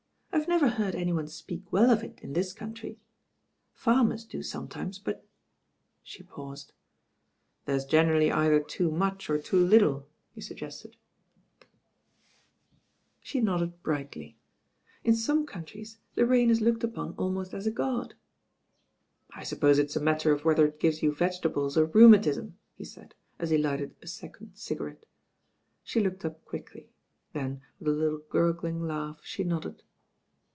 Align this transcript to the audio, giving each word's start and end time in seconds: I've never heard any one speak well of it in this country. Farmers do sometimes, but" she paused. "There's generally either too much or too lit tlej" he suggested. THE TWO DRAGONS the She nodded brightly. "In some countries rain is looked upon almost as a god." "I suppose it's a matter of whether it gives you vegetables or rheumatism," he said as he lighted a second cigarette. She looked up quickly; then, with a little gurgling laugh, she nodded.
I've 0.33 0.47
never 0.47 0.69
heard 0.69 0.95
any 0.95 1.13
one 1.13 1.27
speak 1.27 1.71
well 1.71 1.91
of 1.91 2.03
it 2.03 2.19
in 2.21 2.33
this 2.33 2.51
country. 2.51 2.97
Farmers 3.73 4.25
do 4.25 4.41
sometimes, 4.41 4.97
but" 4.97 5.25
she 6.03 6.23
paused. 6.23 6.73
"There's 7.65 7.85
generally 7.85 8.31
either 8.31 8.59
too 8.59 8.89
much 8.91 9.29
or 9.29 9.37
too 9.37 9.59
lit 9.63 9.81
tlej" 9.81 10.05
he 10.33 10.41
suggested. 10.41 10.91
THE 11.59 11.65
TWO 11.65 11.65
DRAGONS 11.65 11.71
the 12.39 13.19
She 13.27 13.41
nodded 13.41 13.83
brightly. 13.83 14.37
"In 15.03 15.15
some 15.15 15.45
countries 15.45 15.99
rain 16.15 16.49
is 16.49 16.59
looked 16.59 16.83
upon 16.83 17.13
almost 17.17 17.53
as 17.53 17.67
a 17.67 17.71
god." 17.71 18.15
"I 19.31 19.43
suppose 19.43 19.79
it's 19.79 19.95
a 19.95 20.01
matter 20.01 20.31
of 20.31 20.43
whether 20.43 20.65
it 20.65 20.79
gives 20.79 21.03
you 21.03 21.13
vegetables 21.13 21.77
or 21.77 21.85
rheumatism," 21.85 22.57
he 22.73 22.83
said 22.85 23.13
as 23.37 23.51
he 23.51 23.57
lighted 23.57 23.95
a 24.01 24.07
second 24.07 24.55
cigarette. 24.55 25.05
She 25.83 25.99
looked 25.99 26.25
up 26.25 26.43
quickly; 26.45 26.89
then, 27.33 27.61
with 27.79 27.87
a 27.89 27.91
little 27.97 28.23
gurgling 28.29 28.81
laugh, 28.87 29.19
she 29.23 29.43
nodded. 29.43 29.83